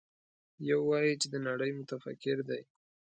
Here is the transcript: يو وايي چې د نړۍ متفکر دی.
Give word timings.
يو 0.69 0.79
وايي 0.89 1.13
چې 1.21 1.27
د 1.33 1.35
نړۍ 1.47 1.71
متفکر 1.79 2.37
دی. 2.49 2.61